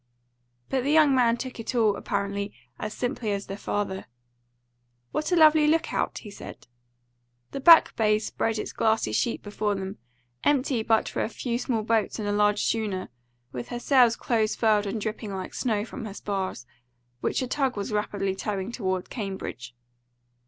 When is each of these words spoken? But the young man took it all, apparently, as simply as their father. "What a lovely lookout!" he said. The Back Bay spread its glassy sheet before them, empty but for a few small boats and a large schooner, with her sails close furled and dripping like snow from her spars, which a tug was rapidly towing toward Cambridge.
But 0.67 0.83
the 0.83 0.91
young 0.91 1.13
man 1.13 1.37
took 1.37 1.59
it 1.59 1.75
all, 1.75 1.95
apparently, 1.95 2.51
as 2.79 2.91
simply 2.91 3.31
as 3.33 3.45
their 3.45 3.55
father. 3.55 4.07
"What 5.11 5.31
a 5.31 5.35
lovely 5.35 5.67
lookout!" 5.67 6.17
he 6.23 6.31
said. 6.31 6.65
The 7.51 7.59
Back 7.59 7.95
Bay 7.95 8.17
spread 8.17 8.57
its 8.57 8.73
glassy 8.73 9.11
sheet 9.11 9.43
before 9.43 9.75
them, 9.75 9.99
empty 10.43 10.81
but 10.81 11.07
for 11.07 11.21
a 11.21 11.29
few 11.29 11.59
small 11.59 11.83
boats 11.83 12.17
and 12.17 12.27
a 12.27 12.31
large 12.31 12.63
schooner, 12.63 13.09
with 13.51 13.67
her 13.67 13.79
sails 13.79 14.15
close 14.15 14.55
furled 14.55 14.87
and 14.87 14.99
dripping 14.99 15.35
like 15.35 15.53
snow 15.53 15.85
from 15.85 16.05
her 16.05 16.15
spars, 16.15 16.65
which 17.19 17.43
a 17.43 17.47
tug 17.47 17.77
was 17.77 17.91
rapidly 17.91 18.33
towing 18.33 18.71
toward 18.71 19.11
Cambridge. 19.11 19.75